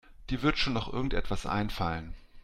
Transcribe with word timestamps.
Dir 0.31 0.41
wird 0.41 0.57
schon 0.57 0.73
noch 0.73 0.91
irgendetwas 0.91 1.45
einfallen. 1.45 2.15